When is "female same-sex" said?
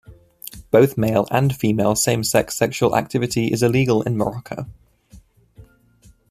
1.55-2.57